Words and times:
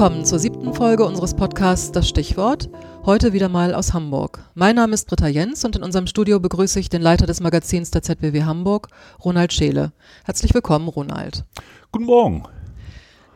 willkommen 0.00 0.24
zur 0.24 0.38
siebten 0.38 0.72
Folge 0.72 1.04
unseres 1.04 1.34
Podcasts 1.34 1.92
Das 1.92 2.08
Stichwort. 2.08 2.70
Heute 3.04 3.34
wieder 3.34 3.50
mal 3.50 3.74
aus 3.74 3.92
Hamburg. 3.92 4.42
Mein 4.54 4.76
Name 4.76 4.94
ist 4.94 5.06
Britta 5.06 5.28
Jens 5.28 5.62
und 5.62 5.76
in 5.76 5.82
unserem 5.82 6.06
Studio 6.06 6.40
begrüße 6.40 6.80
ich 6.80 6.88
den 6.88 7.02
Leiter 7.02 7.26
des 7.26 7.40
Magazins 7.40 7.90
der 7.90 8.00
ZBW 8.00 8.44
Hamburg, 8.44 8.88
Ronald 9.22 9.52
Scheele. 9.52 9.92
Herzlich 10.24 10.54
willkommen, 10.54 10.88
Ronald. 10.88 11.44
Guten 11.92 12.06
Morgen. 12.06 12.44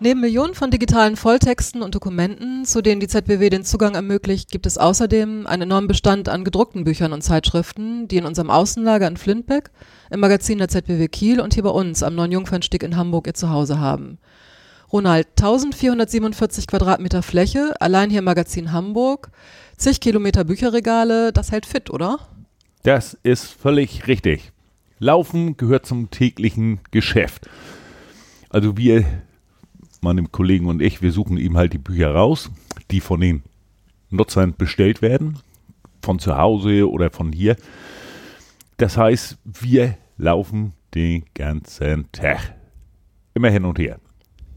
Neben 0.00 0.22
Millionen 0.22 0.54
von 0.54 0.70
digitalen 0.70 1.16
Volltexten 1.16 1.82
und 1.82 1.94
Dokumenten, 1.94 2.64
zu 2.64 2.80
denen 2.80 3.02
die 3.02 3.08
ZBW 3.08 3.50
den 3.50 3.64
Zugang 3.64 3.94
ermöglicht, 3.94 4.50
gibt 4.50 4.64
es 4.64 4.78
außerdem 4.78 5.46
einen 5.46 5.64
enormen 5.64 5.88
Bestand 5.88 6.30
an 6.30 6.44
gedruckten 6.44 6.84
Büchern 6.84 7.12
und 7.12 7.20
Zeitschriften, 7.20 8.08
die 8.08 8.16
in 8.16 8.24
unserem 8.24 8.48
Außenlager 8.48 9.06
in 9.06 9.18
Flintbeck, 9.18 9.70
im 10.10 10.20
Magazin 10.20 10.56
der 10.56 10.68
ZBW 10.68 11.08
Kiel 11.08 11.42
und 11.42 11.52
hier 11.52 11.62
bei 11.64 11.68
uns 11.68 12.02
am 12.02 12.14
Neuen 12.14 12.32
Jungfernstieg 12.32 12.82
in 12.82 12.96
Hamburg 12.96 13.26
ihr 13.26 13.34
Zuhause 13.34 13.80
haben. 13.80 14.16
Ronald, 14.94 15.26
1447 15.30 16.68
Quadratmeter 16.68 17.24
Fläche, 17.24 17.74
allein 17.80 18.10
hier 18.10 18.20
im 18.20 18.26
Magazin 18.26 18.70
Hamburg, 18.70 19.32
zig 19.76 19.98
Kilometer 19.98 20.44
Bücherregale, 20.44 21.32
das 21.32 21.50
hält 21.50 21.66
fit, 21.66 21.90
oder? 21.90 22.20
Das 22.84 23.14
ist 23.24 23.46
völlig 23.46 24.06
richtig. 24.06 24.52
Laufen 25.00 25.56
gehört 25.56 25.84
zum 25.84 26.12
täglichen 26.12 26.78
Geschäft. 26.92 27.50
Also 28.50 28.76
wir, 28.76 29.04
meine 30.00 30.22
Kollegen 30.28 30.66
und 30.66 30.80
ich, 30.80 31.02
wir 31.02 31.10
suchen 31.10 31.38
ihm 31.38 31.56
halt 31.56 31.72
die 31.72 31.78
Bücher 31.78 32.14
raus, 32.14 32.52
die 32.92 33.00
von 33.00 33.20
den 33.20 33.42
Nutzern 34.10 34.54
bestellt 34.56 35.02
werden, 35.02 35.40
von 36.02 36.20
zu 36.20 36.38
Hause 36.38 36.88
oder 36.88 37.10
von 37.10 37.32
hier. 37.32 37.56
Das 38.76 38.96
heißt, 38.96 39.38
wir 39.42 39.98
laufen 40.18 40.72
den 40.94 41.24
ganzen 41.34 42.12
Tag. 42.12 42.54
Immer 43.34 43.50
hin 43.50 43.64
und 43.64 43.80
her. 43.80 43.98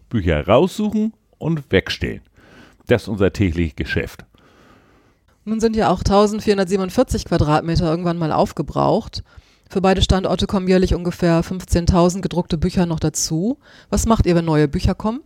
Bücher 0.09 0.45
raussuchen 0.47 1.13
und 1.37 1.71
wegstellen. 1.71 2.21
Das 2.87 3.03
ist 3.03 3.07
unser 3.07 3.33
tägliches 3.33 3.75
Geschäft. 3.75 4.25
Nun 5.45 5.59
sind 5.59 5.75
ja 5.75 5.89
auch 5.89 5.99
1447 5.99 7.25
Quadratmeter 7.25 7.89
irgendwann 7.89 8.17
mal 8.17 8.31
aufgebraucht. 8.31 9.23
Für 9.69 9.81
beide 9.81 10.01
Standorte 10.01 10.47
kommen 10.47 10.67
jährlich 10.67 10.93
ungefähr 10.93 11.43
15.000 11.43 12.21
gedruckte 12.21 12.57
Bücher 12.57 12.85
noch 12.85 12.99
dazu. 12.99 13.57
Was 13.89 14.05
macht 14.05 14.25
ihr, 14.25 14.35
wenn 14.35 14.45
neue 14.45 14.67
Bücher 14.67 14.95
kommen? 14.95 15.21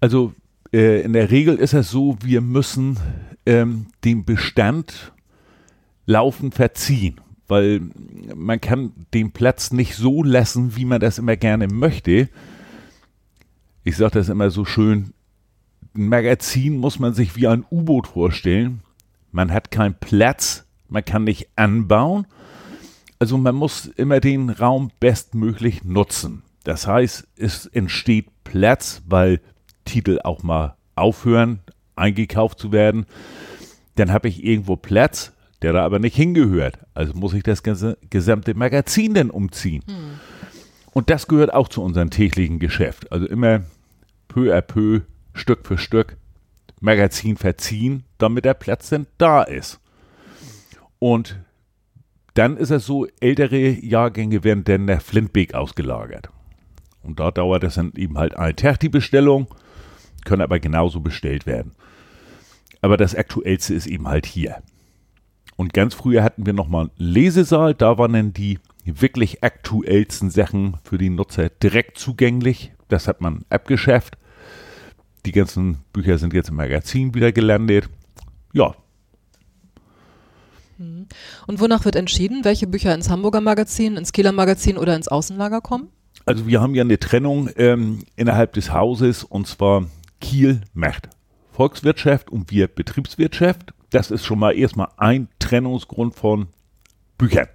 Also 0.00 0.32
äh, 0.72 1.02
in 1.02 1.12
der 1.12 1.30
Regel 1.30 1.56
ist 1.56 1.74
es 1.74 1.90
so, 1.90 2.16
wir 2.22 2.40
müssen 2.40 2.98
ähm, 3.44 3.86
den 4.04 4.24
Bestand 4.24 5.12
laufend 6.06 6.54
verziehen, 6.54 7.20
weil 7.48 7.80
man 8.34 8.60
kann 8.60 8.92
den 9.14 9.32
Platz 9.32 9.72
nicht 9.72 9.96
so 9.96 10.22
lassen, 10.22 10.76
wie 10.76 10.84
man 10.84 11.00
das 11.00 11.18
immer 11.18 11.36
gerne 11.36 11.68
möchte 11.68 12.28
ich 13.86 13.96
sage 13.96 14.18
das 14.18 14.28
immer 14.28 14.50
so 14.50 14.64
schön, 14.64 15.14
ein 15.94 16.08
Magazin 16.08 16.76
muss 16.76 16.98
man 16.98 17.14
sich 17.14 17.36
wie 17.36 17.46
ein 17.46 17.64
U-Boot 17.70 18.08
vorstellen. 18.08 18.80
Man 19.30 19.52
hat 19.52 19.70
keinen 19.70 19.94
Platz, 19.94 20.66
man 20.88 21.04
kann 21.04 21.22
nicht 21.22 21.50
anbauen. 21.54 22.26
Also 23.20 23.38
man 23.38 23.54
muss 23.54 23.86
immer 23.86 24.18
den 24.18 24.50
Raum 24.50 24.90
bestmöglich 24.98 25.84
nutzen. 25.84 26.42
Das 26.64 26.88
heißt, 26.88 27.28
es 27.36 27.66
entsteht 27.66 28.26
Platz, 28.42 29.02
weil 29.06 29.40
Titel 29.84 30.18
auch 30.24 30.42
mal 30.42 30.74
aufhören, 30.96 31.60
eingekauft 31.94 32.58
zu 32.58 32.72
werden. 32.72 33.06
Dann 33.94 34.10
habe 34.10 34.26
ich 34.26 34.42
irgendwo 34.42 34.74
Platz, 34.74 35.32
der 35.62 35.72
da 35.72 35.84
aber 35.84 36.00
nicht 36.00 36.16
hingehört. 36.16 36.80
Also 36.92 37.14
muss 37.14 37.34
ich 37.34 37.44
das 37.44 37.62
ganze, 37.62 37.98
gesamte 38.10 38.54
Magazin 38.54 39.14
dann 39.14 39.30
umziehen. 39.30 39.84
Hm. 39.86 40.18
Und 40.92 41.08
das 41.08 41.28
gehört 41.28 41.54
auch 41.54 41.68
zu 41.68 41.82
unserem 41.84 42.10
täglichen 42.10 42.58
Geschäft. 42.58 43.12
Also 43.12 43.26
immer 43.26 43.60
peu 44.28 44.54
à 44.54 44.60
peu, 44.60 45.02
Stück 45.32 45.66
für 45.66 45.78
Stück, 45.78 46.16
Magazin 46.80 47.36
verziehen, 47.36 48.04
damit 48.18 48.44
der 48.44 48.54
Platz 48.54 48.88
denn 48.90 49.06
da 49.18 49.42
ist. 49.42 49.80
Und 50.98 51.40
dann 52.34 52.56
ist 52.56 52.70
es 52.70 52.86
so, 52.86 53.06
ältere 53.20 53.70
Jahrgänge 53.70 54.44
werden 54.44 54.64
dann 54.64 54.84
nach 54.84 55.00
Flintbeek 55.00 55.54
ausgelagert. 55.54 56.28
Und 57.02 57.20
da 57.20 57.30
dauert 57.30 57.64
es 57.64 57.74
dann 57.76 57.92
eben 57.96 58.18
halt 58.18 58.36
ein 58.36 58.56
Tag 58.56 58.80
die 58.80 58.88
Bestellung, 58.88 59.46
können 60.24 60.42
aber 60.42 60.58
genauso 60.58 61.00
bestellt 61.00 61.46
werden. 61.46 61.72
Aber 62.82 62.96
das 62.96 63.14
Aktuellste 63.14 63.74
ist 63.74 63.86
eben 63.86 64.08
halt 64.08 64.26
hier. 64.26 64.62
Und 65.56 65.72
ganz 65.72 65.94
früher 65.94 66.22
hatten 66.22 66.44
wir 66.44 66.52
nochmal 66.52 66.82
einen 66.82 66.90
Lesesaal, 66.98 67.74
da 67.74 67.96
waren 67.96 68.12
dann 68.12 68.32
die 68.32 68.58
wirklich 68.84 69.42
aktuellsten 69.42 70.30
Sachen 70.30 70.76
für 70.84 70.98
die 70.98 71.10
Nutzer 71.10 71.48
direkt 71.48 71.98
zugänglich. 71.98 72.72
Das 72.88 73.08
hat 73.08 73.20
man 73.20 73.44
abgeschafft. 73.50 74.16
Die 75.24 75.32
ganzen 75.32 75.78
Bücher 75.92 76.18
sind 76.18 76.32
jetzt 76.32 76.50
im 76.50 76.56
Magazin 76.56 77.14
wieder 77.14 77.32
gelandet. 77.32 77.88
Ja. 78.52 78.74
Hm. 80.78 81.06
Und 81.46 81.60
wonach 81.60 81.84
wird 81.84 81.96
entschieden, 81.96 82.44
welche 82.44 82.66
Bücher 82.66 82.94
ins 82.94 83.10
Hamburger 83.10 83.40
Magazin, 83.40 83.96
ins 83.96 84.12
Kieler 84.12 84.32
Magazin 84.32 84.78
oder 84.78 84.94
ins 84.94 85.08
Außenlager 85.08 85.60
kommen? 85.60 85.88
Also 86.24 86.46
wir 86.46 86.60
haben 86.60 86.74
ja 86.74 86.82
eine 86.82 86.98
Trennung 86.98 87.50
ähm, 87.56 88.00
innerhalb 88.16 88.52
des 88.52 88.72
Hauses 88.72 89.24
und 89.24 89.46
zwar 89.46 89.86
Kiel 90.20 90.62
macht 90.74 91.08
Volkswirtschaft 91.52 92.30
und 92.30 92.50
wir 92.50 92.68
Betriebswirtschaft. 92.68 93.72
Das 93.90 94.10
ist 94.10 94.24
schon 94.24 94.38
mal 94.38 94.56
erstmal 94.56 94.88
ein 94.96 95.28
Trennungsgrund 95.38 96.14
von 96.14 96.48
Büchern. 97.16 97.48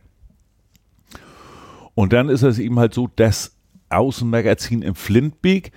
Und 1.94 2.14
dann 2.14 2.30
ist 2.30 2.42
es 2.42 2.58
eben 2.58 2.80
halt 2.80 2.94
so, 2.94 3.10
das 3.16 3.56
Außenmagazin 3.92 4.82
im 4.82 4.96
Flintbeek 4.96 5.72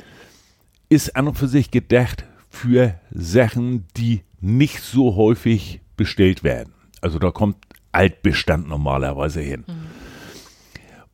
ist 0.88 1.16
an 1.16 1.28
und 1.28 1.38
für 1.38 1.48
sich 1.48 1.70
gedacht 1.70 2.25
für 2.48 2.98
Sachen, 3.10 3.86
die 3.97 4.22
nicht 4.41 4.80
so 4.80 5.16
häufig 5.16 5.80
bestellt 5.97 6.44
werden. 6.44 6.72
Also 7.00 7.19
da 7.19 7.30
kommt 7.30 7.56
Altbestand 7.92 8.69
normalerweise 8.69 9.41
hin. 9.41 9.64
Mhm. 9.66 9.86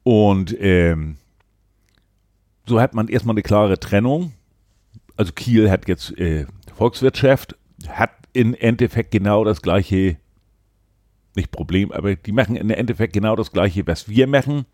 Und 0.03 0.57
ähm, 0.61 1.17
so 2.67 2.81
hat 2.81 2.95
man 2.95 3.09
erstmal 3.09 3.35
eine 3.35 3.43
klare 3.43 3.79
Trennung. 3.79 4.33
Also 5.17 5.33
Kiel 5.33 5.71
hat 5.71 5.89
jetzt 5.89 6.17
äh, 6.19 6.47
Volkswirtschaft, 6.77 7.57
hat 7.89 8.11
im 8.33 8.55
Endeffekt 8.55 9.11
genau 9.11 9.45
das 9.45 9.61
gleiche, 9.61 10.17
nicht 11.37 11.51
Problem, 11.51 11.93
aber 11.93 12.17
die 12.17 12.33
machen 12.33 12.57
im 12.57 12.71
Endeffekt 12.71 13.13
genau 13.13 13.37
das 13.37 13.53
gleiche, 13.53 13.87
was 13.87 14.09
wir 14.09 14.27
machen 14.27 14.67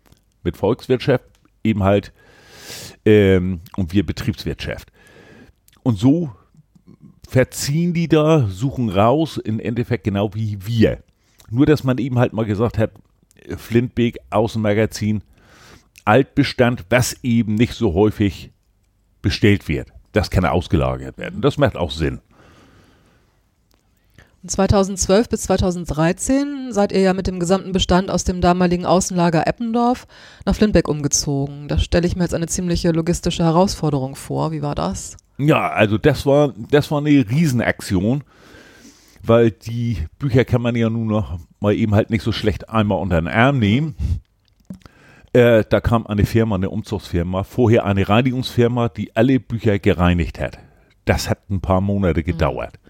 mit 0.43 0.55
Volkswirtschaft, 0.55 1.25
eben 1.63 1.83
halt 1.83 2.13
ähm, 3.05 3.61
und 3.75 3.93
wir 3.93 4.05
Betriebswirtschaft. 4.05 4.91
Und 5.83 5.97
so 5.97 6.31
verziehen 7.27 7.93
die 7.93 8.07
da, 8.07 8.47
suchen 8.47 8.89
raus, 8.89 9.37
im 9.37 9.59
Endeffekt 9.59 10.03
genau 10.03 10.33
wie 10.33 10.57
wir. 10.65 11.03
Nur, 11.49 11.65
dass 11.65 11.83
man 11.83 11.97
eben 11.97 12.19
halt 12.19 12.33
mal 12.33 12.45
gesagt 12.45 12.77
hat, 12.77 12.91
Flintbeek, 13.55 14.17
Außenmagazin, 14.29 15.23
Altbestand, 16.05 16.85
was 16.89 17.17
eben 17.23 17.55
nicht 17.55 17.73
so 17.73 17.93
häufig 17.93 18.51
bestellt 19.21 19.67
wird. 19.67 19.89
Das 20.11 20.29
kann 20.29 20.45
ausgelagert 20.45 21.17
werden. 21.17 21.41
Das 21.41 21.57
macht 21.57 21.75
auch 21.75 21.91
Sinn. 21.91 22.19
2012 24.47 25.29
bis 25.29 25.41
2013 25.43 26.71
seid 26.71 26.91
ihr 26.91 27.01
ja 27.01 27.13
mit 27.13 27.27
dem 27.27 27.39
gesamten 27.39 27.71
Bestand 27.71 28.11
aus 28.11 28.23
dem 28.23 28.41
damaligen 28.41 28.85
Außenlager 28.85 29.47
Eppendorf 29.47 30.07
nach 30.45 30.55
Flintbeck 30.55 30.87
umgezogen. 30.87 31.67
Da 31.67 31.77
stelle 31.77 32.07
ich 32.07 32.15
mir 32.15 32.23
jetzt 32.23 32.33
eine 32.33 32.47
ziemliche 32.47 32.91
logistische 32.91 33.43
Herausforderung 33.43 34.15
vor. 34.15 34.51
Wie 34.51 34.61
war 34.61 34.75
das? 34.75 35.17
Ja, 35.37 35.69
also 35.69 35.97
das 35.97 36.25
war, 36.25 36.53
das 36.71 36.89
war 36.89 36.99
eine 36.99 37.09
Riesenaktion, 37.29 38.23
weil 39.23 39.51
die 39.51 39.97
Bücher 40.19 40.45
kann 40.45 40.61
man 40.61 40.75
ja 40.75 40.89
nun 40.89 41.07
noch 41.07 41.39
mal 41.59 41.73
eben 41.73 41.93
halt 41.93 42.09
nicht 42.09 42.23
so 42.23 42.31
schlecht 42.31 42.69
einmal 42.69 42.99
unter 42.99 43.21
den 43.21 43.27
Arm 43.27 43.59
nehmen. 43.59 43.95
Äh, 45.33 45.63
da 45.69 45.81
kam 45.81 46.07
eine 46.07 46.25
Firma, 46.25 46.55
eine 46.55 46.69
Umzugsfirma, 46.69 47.43
vorher 47.43 47.85
eine 47.85 48.09
Reinigungsfirma, 48.09 48.89
die 48.89 49.15
alle 49.15 49.39
Bücher 49.39 49.77
gereinigt 49.77 50.39
hat. 50.39 50.57
Das 51.05 51.29
hat 51.29 51.49
ein 51.49 51.61
paar 51.61 51.81
Monate 51.81 52.23
gedauert. 52.23 52.73
Mhm. 52.83 52.86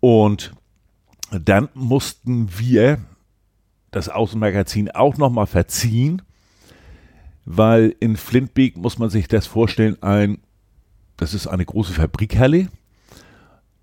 Und 0.00 0.52
dann 1.30 1.68
mussten 1.74 2.58
wir 2.58 2.98
das 3.90 4.08
Außenmagazin 4.08 4.90
auch 4.90 5.16
nochmal 5.16 5.46
verziehen, 5.46 6.22
weil 7.44 7.94
in 8.00 8.16
Flintbeek 8.16 8.76
muss 8.76 8.98
man 8.98 9.10
sich 9.10 9.28
das 9.28 9.46
vorstellen, 9.46 10.02
ein, 10.02 10.38
das 11.16 11.34
ist 11.34 11.46
eine 11.46 11.64
große 11.64 11.92
Fabrikhalle, 11.92 12.68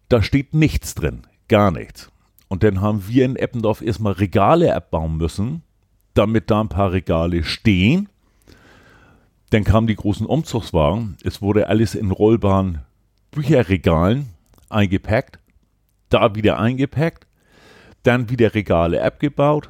da 0.10 0.22
steht 0.22 0.54
nichts 0.54 0.96
drin, 0.96 1.28
gar 1.48 1.72
nichts. 1.72 2.10
Und 2.48 2.64
dann 2.64 2.82
haben 2.82 3.08
wir 3.08 3.26
in 3.26 3.36
Eppendorf 3.36 3.82
erstmal 3.82 4.14
Regale 4.14 4.74
abbauen 4.74 5.18
müssen, 5.18 5.64
damit 6.14 6.50
da 6.50 6.62
ein 6.62 6.70
paar 6.70 6.94
Regale 6.94 7.44
stehen. 7.44 8.08
Dann 9.50 9.66
kamen 9.66 9.88
die 9.88 9.96
großen 9.96 10.26
Umzugswagen, 10.26 11.18
es 11.24 11.42
wurde 11.42 11.68
alles 11.68 11.96
in 11.96 12.12
rollbaren 12.12 12.80
Bücherregalen 13.32 14.30
eingepackt 14.70 15.40
da 16.10 16.36
wieder 16.36 16.60
eingepackt, 16.60 17.28
dann 18.04 18.30
wieder 18.30 18.54
Regale 18.54 19.04
abgebaut 19.04 19.70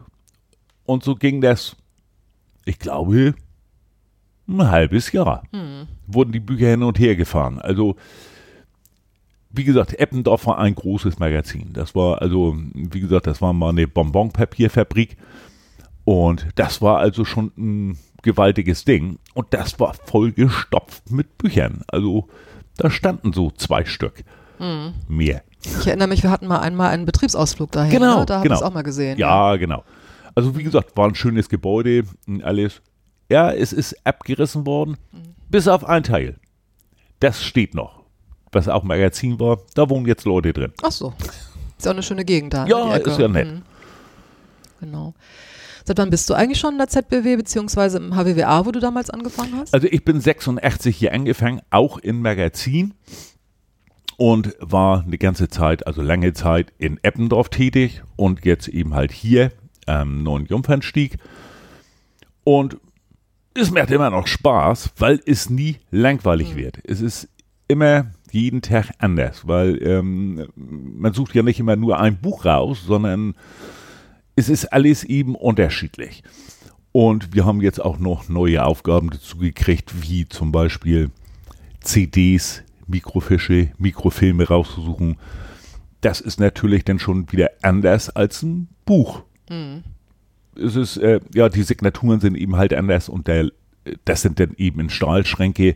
und 0.85 1.03
so 1.03 1.15
ging 1.15 1.41
das, 1.41 1.75
ich 2.65 2.79
glaube, 2.79 3.35
ein 4.47 4.69
halbes 4.69 5.11
Jahr. 5.11 5.43
Hm. 5.51 5.87
Wurden 6.07 6.31
die 6.31 6.39
Bücher 6.39 6.69
hin 6.69 6.83
und 6.83 6.99
her 6.99 7.15
gefahren. 7.15 7.59
Also 7.59 7.95
wie 9.49 9.63
gesagt, 9.63 9.99
Eppendorf 9.99 10.45
war 10.45 10.59
ein 10.59 10.75
großes 10.75 11.19
Magazin. 11.19 11.73
Das 11.73 11.95
war 11.95 12.21
also, 12.21 12.55
wie 12.73 12.99
gesagt, 12.99 13.27
das 13.27 13.41
war 13.41 13.53
mal 13.53 13.69
eine 13.69 13.87
Bonbonpapierfabrik. 13.87 15.17
Und 16.05 16.47
das 16.55 16.81
war 16.81 16.99
also 16.99 17.25
schon 17.25 17.51
ein 17.57 17.97
gewaltiges 18.21 18.85
Ding. 18.85 19.19
Und 19.33 19.47
das 19.53 19.79
war 19.79 19.93
vollgestopft 19.93 21.11
mit 21.11 21.37
Büchern. 21.37 21.81
Also 21.87 22.27
da 22.77 22.89
standen 22.89 23.33
so 23.33 23.51
zwei 23.51 23.85
Stück 23.85 24.23
mhm. 24.59 24.93
mehr. 25.07 25.43
Ich 25.63 25.87
erinnere 25.87 26.07
mich, 26.07 26.23
wir 26.23 26.31
hatten 26.31 26.47
mal 26.47 26.59
einmal 26.59 26.89
einen 26.91 27.05
Betriebsausflug 27.05 27.71
dahin. 27.71 27.91
Genau, 27.91 28.19
ne? 28.19 28.25
da 28.25 28.41
genau. 28.41 28.43
habe 28.43 28.47
ich 28.47 28.53
es 28.53 28.61
auch 28.61 28.73
mal 28.73 28.83
gesehen. 28.83 29.17
Ja, 29.17 29.51
ja, 29.51 29.57
genau. 29.57 29.83
Also 30.35 30.55
wie 30.55 30.63
gesagt, 30.63 30.95
war 30.95 31.07
ein 31.07 31.15
schönes 31.15 31.49
Gebäude 31.49 32.03
und 32.27 32.43
alles. 32.43 32.81
Ja, 33.29 33.51
es 33.51 33.73
ist 33.73 33.95
abgerissen 34.05 34.65
worden, 34.65 34.97
mhm. 35.11 35.35
bis 35.49 35.67
auf 35.67 35.83
ein 35.83 36.03
Teil. 36.03 36.39
Das 37.19 37.43
steht 37.43 37.73
noch. 37.73 38.03
Was 38.51 38.67
auch 38.69 38.83
Magazin 38.83 39.39
war, 39.39 39.59
da 39.73 39.89
wohnen 39.89 40.05
jetzt 40.05 40.25
Leute 40.25 40.53
drin. 40.53 40.71
Ach 40.81 40.91
so. 40.91 41.13
Ist 41.77 41.87
auch 41.87 41.91
eine 41.91 42.03
schöne 42.03 42.23
Gegend 42.23 42.53
da. 42.53 42.65
Ja, 42.65 42.95
ist 42.95 43.19
ja 43.19 43.27
nett. 43.27 43.47
Mhm. 43.47 43.61
Genau. 44.79 45.13
Seit 45.85 45.97
wann 45.99 46.09
bist 46.09 46.29
du 46.29 46.33
eigentlich 46.33 46.59
schon 46.59 46.73
in 46.73 46.79
der 46.79 46.89
ZBW 46.89 47.37
beziehungsweise 47.37 47.97
im 47.97 48.13
HWWA, 48.13 48.65
wo 48.65 48.71
du 48.71 48.79
damals 48.79 49.09
angefangen 49.09 49.53
hast? 49.57 49.73
Also 49.73 49.87
ich 49.89 50.03
bin 50.03 50.19
86 50.19 50.95
hier 50.95 51.13
angefangen, 51.13 51.61
auch 51.69 51.97
in 51.97 52.21
Magazin 52.21 52.93
und 54.17 54.55
war 54.59 55.03
eine 55.03 55.17
ganze 55.17 55.47
Zeit, 55.47 55.87
also 55.87 56.01
lange 56.01 56.33
Zeit 56.33 56.73
in 56.77 56.99
Eppendorf 57.03 57.49
tätig 57.49 58.01
und 58.15 58.43
jetzt 58.45 58.67
eben 58.67 58.93
halt 58.93 59.11
hier 59.11 59.51
am 59.85 60.23
neuen 60.23 60.47
Jungfernstieg. 60.47 61.17
Und 62.43 62.77
es 63.53 63.71
macht 63.71 63.91
immer 63.91 64.09
noch 64.09 64.27
Spaß, 64.27 64.91
weil 64.97 65.21
es 65.25 65.49
nie 65.49 65.77
langweilig 65.91 66.53
mhm. 66.53 66.57
wird. 66.57 66.79
Es 66.83 67.01
ist 67.01 67.29
immer 67.67 68.11
jeden 68.31 68.61
Tag 68.61 68.91
anders, 68.99 69.47
weil 69.47 69.81
ähm, 69.83 70.47
man 70.55 71.13
sucht 71.13 71.35
ja 71.35 71.43
nicht 71.43 71.59
immer 71.59 71.75
nur 71.75 71.99
ein 71.99 72.17
Buch 72.19 72.45
raus, 72.45 72.83
sondern 72.85 73.35
es 74.35 74.49
ist 74.49 74.65
alles 74.65 75.03
eben 75.03 75.35
unterschiedlich. 75.35 76.23
Und 76.91 77.33
wir 77.33 77.45
haben 77.45 77.61
jetzt 77.61 77.83
auch 77.83 77.99
noch 77.99 78.29
neue 78.29 78.65
Aufgaben 78.65 79.09
dazu 79.09 79.37
gekriegt, 79.37 80.01
wie 80.01 80.27
zum 80.27 80.51
Beispiel 80.51 81.11
CDs, 81.81 82.63
Mikrofische, 82.87 83.71
Mikrofilme 83.77 84.47
rauszusuchen. 84.47 85.17
Das 86.01 86.21
ist 86.21 86.39
natürlich 86.39 86.85
dann 86.85 86.99
schon 86.99 87.31
wieder 87.31 87.49
anders 87.61 88.09
als 88.09 88.43
ein 88.43 88.67
Buch. 88.85 89.23
Mhm 89.49 89.83
es 90.59 90.75
ist, 90.75 90.97
äh, 90.97 91.19
ja, 91.33 91.49
die 91.49 91.63
Signaturen 91.63 92.19
sind 92.19 92.35
eben 92.35 92.55
halt 92.55 92.73
anders 92.73 93.09
und 93.09 93.27
der, 93.27 93.51
das 94.05 94.21
sind 94.21 94.39
dann 94.39 94.53
eben 94.57 94.79
in 94.79 94.89
Stahlschränke. 94.89 95.75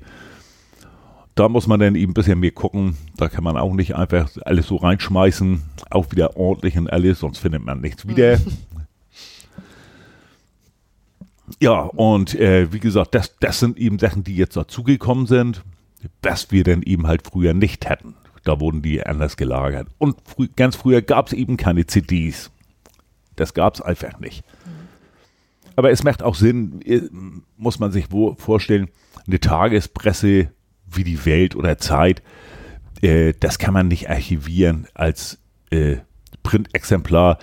Da 1.36 1.48
muss 1.48 1.68
man 1.68 1.80
dann 1.80 1.96
eben 1.96 2.12
ein 2.12 2.14
bisschen 2.14 2.40
mehr 2.40 2.52
gucken. 2.52 2.98
Da 3.18 3.30
kann 3.30 3.44
man 3.44 3.58
auch 3.58 3.74
nicht 3.74 3.96
einfach 3.96 4.30
alles 4.44 4.68
so 4.68 4.76
reinschmeißen, 4.78 5.64
auch 5.90 6.12
wieder 6.12 6.36
ordentlich 6.36 6.78
und 6.78 6.92
alles, 6.92 7.20
sonst 7.20 7.40
findet 7.40 7.64
man 7.64 7.80
nichts 7.80 8.08
wieder. 8.08 8.38
ja, 11.60 11.82
und 11.82 12.36
äh, 12.36 12.72
wie 12.74 12.80
gesagt, 12.80 13.16
das, 13.16 13.38
das 13.40 13.60
sind 13.60 13.78
eben 13.78 13.98
Sachen, 13.98 14.24
die 14.24 14.36
jetzt 14.36 14.58
dazugekommen 14.58 15.26
sind, 15.26 15.64
was 16.22 16.52
wir 16.52 16.64
dann 16.64 16.82
eben 16.84 17.08
halt 17.08 17.28
früher 17.28 17.54
nicht 17.54 17.90
hatten. 17.90 18.16
Da 18.44 18.60
wurden 18.60 18.82
die 18.82 19.04
anders 19.06 19.38
gelagert. 19.38 19.88
Und 19.98 20.18
frü 20.26 20.48
ganz 20.56 20.76
früher 20.76 21.02
gab 21.02 21.28
es 21.28 21.34
eben 21.34 21.58
keine 21.58 21.86
CDs. 21.86 22.52
Das 23.36 23.54
gab 23.54 23.76
es 23.76 23.82
einfach 23.82 24.20
nicht. 24.20 24.44
Aber 25.76 25.92
es 25.92 26.04
macht 26.04 26.24
auch 26.24 26.36
Sinn, 26.36 26.82
äh, 26.82 27.02
muss 27.58 27.80
man 27.80 27.92
sich 27.92 28.08
vorstellen, 28.38 28.90
eine 29.28 29.40
Tagespresse 29.40 30.52
wie 30.88 31.04
die 31.04 31.26
Welt 31.26 31.56
oder 31.56 31.78
Zeit, 31.78 32.22
äh, 33.02 33.34
das 33.40 33.60
kann 33.60 33.74
man 33.74 33.88
nicht 33.88 34.10
archivieren 34.10 34.88
als 34.94 35.40
äh, 35.70 35.98
Printexemplar. 36.44 37.38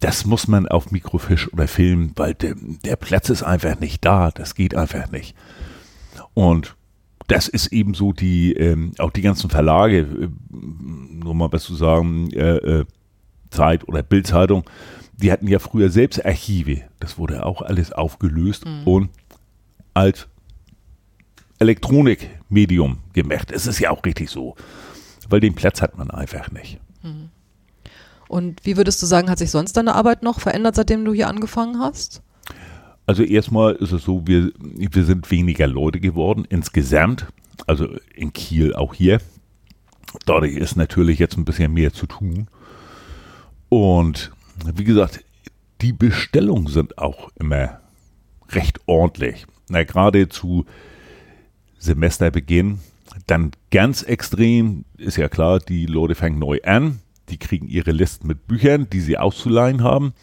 Das 0.00 0.26
muss 0.26 0.48
man 0.48 0.68
auf 0.68 0.90
Mikrofisch 0.90 1.52
oder 1.52 1.66
Film, 1.66 2.12
weil 2.16 2.34
de, 2.34 2.54
der 2.84 2.96
Platz 2.96 3.30
ist 3.30 3.42
einfach 3.42 3.80
nicht 3.80 4.04
da. 4.04 4.30
Das 4.30 4.54
geht 4.54 4.74
einfach 4.74 5.10
nicht. 5.10 5.34
Und 6.34 6.76
das 7.26 7.48
ist 7.48 7.68
eben 7.68 7.94
so 7.94 8.12
die, 8.12 8.52
ähm, 8.52 8.92
auch 8.98 9.10
die 9.10 9.22
ganzen 9.22 9.50
Verlage, 9.50 9.98
äh, 10.00 10.28
nur 10.50 11.34
mal 11.34 11.52
was 11.52 11.64
zu 11.64 11.74
sagen, 11.74 12.30
äh, 12.32 12.56
äh, 12.56 12.84
Zeit 13.50 13.88
oder 13.88 14.02
Bildzeitung, 14.02 14.64
die 15.16 15.32
hatten 15.32 15.48
ja 15.48 15.58
früher 15.58 15.90
selbst 15.90 16.24
Archive. 16.24 16.82
Das 17.00 17.18
wurde 17.18 17.46
auch 17.46 17.62
alles 17.62 17.92
aufgelöst 17.92 18.66
mhm. 18.66 18.82
und 18.84 19.10
als 19.94 20.26
Elektronikmedium 21.60 22.98
gemacht. 23.12 23.52
Es 23.52 23.66
ist 23.66 23.78
ja 23.78 23.90
auch 23.90 24.04
richtig 24.04 24.28
so, 24.28 24.56
weil 25.28 25.40
den 25.40 25.54
Platz 25.54 25.80
hat 25.80 25.96
man 25.96 26.10
einfach 26.10 26.50
nicht. 26.50 26.78
Mhm. 27.02 27.30
Und 28.28 28.64
wie 28.66 28.76
würdest 28.76 29.00
du 29.02 29.06
sagen, 29.06 29.30
hat 29.30 29.38
sich 29.38 29.50
sonst 29.50 29.76
deine 29.76 29.94
Arbeit 29.94 30.22
noch 30.22 30.40
verändert, 30.40 30.74
seitdem 30.74 31.04
du 31.04 31.12
hier 31.12 31.28
angefangen 31.28 31.78
hast? 31.78 32.22
Also 33.06 33.22
erstmal 33.22 33.74
ist 33.74 33.92
es 33.92 34.04
so, 34.04 34.26
wir, 34.26 34.52
wir 34.58 35.04
sind 35.04 35.30
weniger 35.30 35.66
Leute 35.66 36.00
geworden 36.00 36.46
insgesamt, 36.48 37.26
also 37.66 37.88
in 38.14 38.32
Kiel 38.32 38.74
auch 38.74 38.94
hier. 38.94 39.20
Dadurch 40.26 40.54
ist 40.54 40.76
natürlich 40.76 41.18
jetzt 41.18 41.36
ein 41.36 41.44
bisschen 41.44 41.72
mehr 41.72 41.92
zu 41.92 42.06
tun. 42.06 42.48
Und 43.68 44.32
wie 44.74 44.84
gesagt, 44.84 45.24
die 45.80 45.92
Bestellungen 45.92 46.68
sind 46.68 46.98
auch 46.98 47.30
immer 47.36 47.80
recht 48.50 48.80
ordentlich. 48.86 49.46
Na, 49.68 49.84
gerade 49.84 50.28
zu 50.28 50.64
Semesterbeginn, 51.78 52.78
dann 53.26 53.52
ganz 53.70 54.02
extrem, 54.02 54.84
ist 54.96 55.16
ja 55.16 55.28
klar, 55.28 55.58
die 55.58 55.86
Leute 55.86 56.14
fangen 56.14 56.38
neu 56.38 56.60
an, 56.64 57.00
die 57.28 57.38
kriegen 57.38 57.68
ihre 57.68 57.92
Listen 57.92 58.26
mit 58.26 58.46
Büchern, 58.46 58.88
die 58.90 59.00
sie 59.00 59.18
auszuleihen 59.18 59.82
haben. 59.82 60.14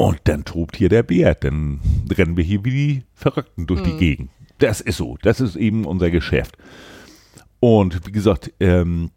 Und 0.00 0.20
dann 0.24 0.46
tobt 0.46 0.78
hier 0.78 0.88
der 0.88 1.02
Bär, 1.02 1.34
dann 1.34 1.78
rennen 2.10 2.34
wir 2.34 2.42
hier 2.42 2.64
wie 2.64 2.70
die 2.70 3.02
Verrückten 3.12 3.66
durch 3.66 3.82
mhm. 3.82 3.84
die 3.84 3.96
Gegend. 3.98 4.30
Das 4.56 4.80
ist 4.80 4.96
so, 4.96 5.18
das 5.20 5.42
ist 5.42 5.56
eben 5.56 5.84
unser 5.84 6.10
Geschäft. 6.10 6.56
Und 7.60 8.06
wie 8.06 8.12
gesagt, 8.12 8.50
ähm, 8.60 9.10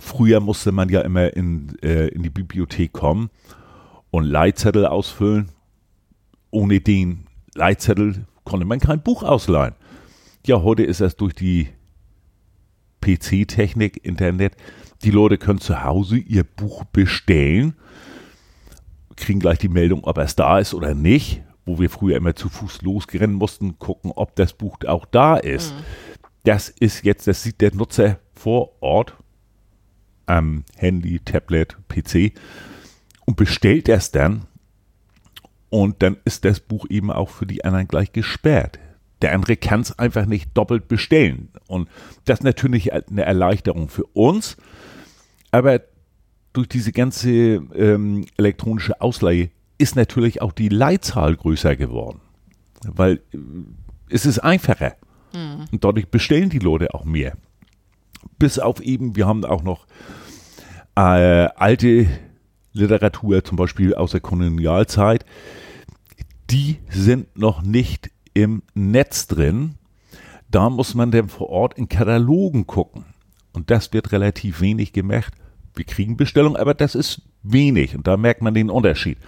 früher 0.00 0.40
musste 0.40 0.72
man 0.72 0.88
ja 0.88 1.02
immer 1.02 1.36
in, 1.36 1.78
äh, 1.80 2.08
in 2.08 2.24
die 2.24 2.30
Bibliothek 2.30 2.92
kommen 2.92 3.30
und 4.10 4.24
Leitzettel 4.24 4.84
ausfüllen. 4.84 5.50
Ohne 6.50 6.80
den 6.80 7.28
Leitzettel 7.54 8.26
konnte 8.42 8.66
man 8.66 8.80
kein 8.80 9.04
Buch 9.04 9.22
ausleihen. 9.22 9.76
Ja, 10.44 10.60
heute 10.60 10.82
ist 10.82 11.00
das 11.00 11.14
durch 11.14 11.34
die 11.34 11.68
PC-Technik, 13.00 14.04
Internet. 14.04 14.56
Die 15.04 15.12
Leute 15.12 15.38
können 15.38 15.60
zu 15.60 15.84
Hause 15.84 16.16
ihr 16.16 16.42
Buch 16.42 16.82
bestellen, 16.82 17.76
kriegen 19.16 19.40
gleich 19.40 19.58
die 19.58 19.68
Meldung, 19.68 20.04
ob 20.04 20.18
es 20.18 20.36
da 20.36 20.58
ist 20.58 20.74
oder 20.74 20.94
nicht, 20.94 21.42
wo 21.66 21.78
wir 21.78 21.90
früher 21.90 22.16
immer 22.16 22.34
zu 22.34 22.48
Fuß 22.48 22.82
losrennen 22.82 23.36
mussten, 23.36 23.78
gucken, 23.78 24.12
ob 24.14 24.34
das 24.36 24.52
Buch 24.52 24.78
auch 24.86 25.04
da 25.04 25.36
ist. 25.36 25.74
Mhm. 25.74 25.84
Das 26.44 26.68
ist 26.68 27.04
jetzt, 27.04 27.26
das 27.26 27.42
sieht 27.42 27.60
der 27.60 27.74
Nutzer 27.74 28.18
vor 28.32 28.72
Ort 28.80 29.14
am 30.26 30.64
Handy, 30.76 31.18
Tablet, 31.20 31.76
PC 31.88 32.32
und 33.26 33.36
bestellt 33.36 33.88
es 33.88 34.10
dann. 34.10 34.46
Und 35.68 36.02
dann 36.02 36.16
ist 36.24 36.44
das 36.44 36.60
Buch 36.60 36.86
eben 36.88 37.12
auch 37.12 37.28
für 37.28 37.46
die 37.46 37.64
anderen 37.64 37.86
gleich 37.86 38.12
gesperrt. 38.12 38.78
Der 39.22 39.32
andere 39.32 39.56
kann 39.56 39.80
es 39.80 39.98
einfach 39.98 40.26
nicht 40.26 40.56
doppelt 40.56 40.88
bestellen. 40.88 41.50
Und 41.66 41.88
das 42.24 42.40
ist 42.40 42.44
natürlich 42.44 42.92
eine 42.92 43.22
Erleichterung 43.22 43.88
für 43.88 44.04
uns. 44.04 44.56
Aber 45.50 45.80
durch 46.52 46.68
diese 46.68 46.92
ganze 46.92 47.30
ähm, 47.30 48.26
elektronische 48.36 49.00
Ausleihe 49.00 49.50
ist 49.78 49.96
natürlich 49.96 50.42
auch 50.42 50.52
die 50.52 50.68
Leitzahl 50.68 51.36
größer 51.36 51.76
geworden. 51.76 52.20
Weil 52.84 53.20
äh, 53.32 53.38
es 54.08 54.26
ist 54.26 54.38
einfacher. 54.40 54.96
Mhm. 55.32 55.66
Und 55.70 55.84
dadurch 55.84 56.08
bestellen 56.08 56.50
die 56.50 56.58
Leute 56.58 56.94
auch 56.94 57.04
mehr. 57.04 57.36
Bis 58.38 58.58
auf 58.58 58.80
eben, 58.80 59.16
wir 59.16 59.26
haben 59.26 59.44
auch 59.44 59.62
noch 59.62 59.86
äh, 60.96 61.00
alte 61.56 62.08
Literatur, 62.72 63.44
zum 63.44 63.56
Beispiel 63.56 63.94
aus 63.94 64.12
der 64.12 64.20
Kolonialzeit, 64.20 65.24
die 66.50 66.78
sind 66.88 67.36
noch 67.36 67.62
nicht 67.62 68.10
im 68.34 68.62
Netz 68.74 69.26
drin. 69.26 69.76
Da 70.50 70.68
muss 70.68 70.94
man 70.94 71.10
dann 71.10 71.28
vor 71.28 71.48
Ort 71.48 71.74
in 71.74 71.88
Katalogen 71.88 72.66
gucken. 72.66 73.04
Und 73.52 73.70
das 73.70 73.92
wird 73.92 74.12
relativ 74.12 74.60
wenig 74.60 74.92
gemacht. 74.92 75.34
Wir 75.74 75.84
kriegen 75.84 76.16
Bestellungen, 76.16 76.56
aber 76.56 76.74
das 76.74 76.94
ist 76.94 77.22
wenig. 77.42 77.96
Und 77.96 78.06
da 78.06 78.16
merkt 78.16 78.42
man 78.42 78.54
den 78.54 78.70
Unterschied. 78.70 79.18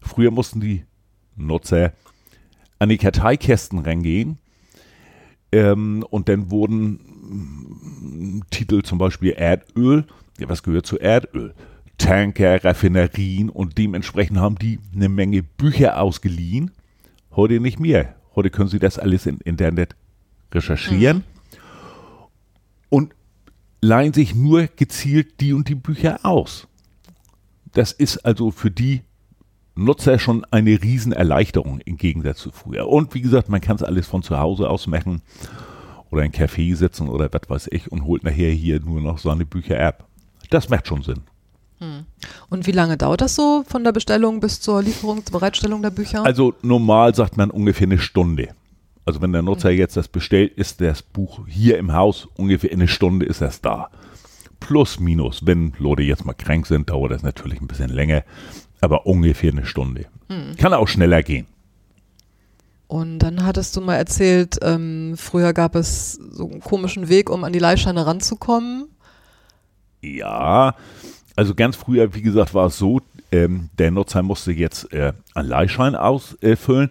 Früher 0.00 0.30
mussten 0.30 0.60
die 0.60 0.84
Nutzer 1.36 1.92
an 2.78 2.88
die 2.88 2.98
Karteikästen 2.98 3.78
reingehen. 3.78 4.38
Ähm, 5.52 6.04
und 6.10 6.28
dann 6.28 6.50
wurden 6.50 8.38
mm, 8.38 8.42
Titel 8.50 8.82
zum 8.82 8.98
Beispiel 8.98 9.32
Erdöl. 9.32 10.04
Ja, 10.38 10.48
was 10.48 10.62
gehört 10.62 10.86
zu 10.86 10.98
Erdöl? 10.98 11.54
Tanker, 11.98 12.64
Raffinerien 12.64 13.50
und 13.50 13.78
dementsprechend 13.78 14.38
haben 14.38 14.56
die 14.56 14.80
eine 14.94 15.08
Menge 15.08 15.42
Bücher 15.42 16.00
ausgeliehen. 16.00 16.72
Heute 17.36 17.60
nicht 17.60 17.78
mehr. 17.78 18.16
Heute 18.34 18.50
können 18.50 18.68
sie 18.68 18.80
das 18.80 18.98
alles 18.98 19.26
im 19.26 19.38
Internet 19.44 19.94
recherchieren. 20.52 21.18
Mhm. 21.18 21.33
Leihen 23.84 24.14
sich 24.14 24.34
nur 24.34 24.66
gezielt 24.66 25.40
die 25.40 25.52
und 25.52 25.68
die 25.68 25.74
Bücher 25.74 26.20
aus. 26.22 26.66
Das 27.74 27.92
ist 27.92 28.24
also 28.24 28.50
für 28.50 28.70
die 28.70 29.02
Nutzer 29.74 30.18
schon 30.18 30.46
eine 30.50 30.80
Riesenerleichterung 30.82 31.80
im 31.80 31.98
Gegensatz 31.98 32.38
zu 32.38 32.50
früher. 32.50 32.88
Und 32.88 33.14
wie 33.14 33.20
gesagt, 33.20 33.48
man 33.50 33.60
kann 33.60 33.76
es 33.76 33.82
alles 33.82 34.06
von 34.06 34.22
zu 34.22 34.38
Hause 34.38 34.70
aus 34.70 34.86
machen 34.86 35.20
oder 36.10 36.22
in 36.22 36.32
Café 36.32 36.74
sitzen 36.74 37.08
oder 37.08 37.28
was 37.32 37.50
weiß 37.50 37.68
ich 37.72 37.92
und 37.92 38.04
holt 38.04 38.24
nachher 38.24 38.52
hier 38.52 38.80
nur 38.80 39.02
noch 39.02 39.18
seine 39.18 39.44
Bücher 39.44 39.78
ab. 39.80 40.08
Das 40.48 40.70
macht 40.70 40.86
schon 40.86 41.02
Sinn. 41.02 41.22
Hm. 41.78 42.04
Und 42.48 42.66
wie 42.66 42.72
lange 42.72 42.96
dauert 42.96 43.20
das 43.20 43.34
so 43.34 43.64
von 43.66 43.84
der 43.84 43.92
Bestellung 43.92 44.40
bis 44.40 44.60
zur 44.60 44.82
Lieferung, 44.82 45.26
zur 45.26 45.38
Bereitstellung 45.38 45.82
der 45.82 45.90
Bücher? 45.90 46.24
Also 46.24 46.54
normal 46.62 47.14
sagt 47.14 47.36
man 47.36 47.50
ungefähr 47.50 47.86
eine 47.86 47.98
Stunde. 47.98 48.48
Also 49.04 49.20
wenn 49.20 49.32
der 49.32 49.42
Nutzer 49.42 49.70
mhm. 49.70 49.78
jetzt 49.78 49.96
das 49.96 50.08
bestellt, 50.08 50.52
ist 50.54 50.80
das 50.80 51.02
Buch 51.02 51.46
hier 51.46 51.78
im 51.78 51.92
Haus 51.92 52.26
ungefähr 52.36 52.72
in 52.72 52.80
eine 52.80 52.88
Stunde 52.88 53.26
ist 53.26 53.40
das 53.40 53.60
da. 53.60 53.90
Plus, 54.60 54.98
minus. 54.98 55.44
Wenn 55.44 55.74
Leute 55.78 56.02
jetzt 56.02 56.24
mal 56.24 56.32
krank 56.32 56.66
sind, 56.66 56.88
dauert 56.88 57.12
das 57.12 57.22
natürlich 57.22 57.60
ein 57.60 57.66
bisschen 57.66 57.90
länger, 57.90 58.24
aber 58.80 59.06
ungefähr 59.06 59.52
eine 59.52 59.66
Stunde. 59.66 60.06
Mhm. 60.28 60.56
Kann 60.56 60.72
auch 60.72 60.88
schneller 60.88 61.22
gehen. 61.22 61.46
Und 62.86 63.18
dann 63.18 63.44
hattest 63.44 63.76
du 63.76 63.80
mal 63.80 63.96
erzählt, 63.96 64.58
ähm, 64.62 65.14
früher 65.16 65.52
gab 65.52 65.74
es 65.74 66.12
so 66.12 66.48
einen 66.48 66.60
komischen 66.60 67.08
Weg, 67.08 67.30
um 67.30 67.44
an 67.44 67.52
die 67.52 67.58
Leihscheine 67.58 68.06
ranzukommen. 68.06 68.88
Ja, 70.00 70.74
also 71.34 71.54
ganz 71.54 71.76
früher, 71.76 72.14
wie 72.14 72.22
gesagt, 72.22 72.54
war 72.54 72.66
es 72.66 72.78
so, 72.78 73.00
ähm, 73.32 73.70
der 73.78 73.90
Nutzer 73.90 74.22
musste 74.22 74.52
jetzt 74.52 74.92
äh, 74.92 75.12
einen 75.34 75.48
Leihschein 75.48 75.96
ausfüllen. 75.96 76.90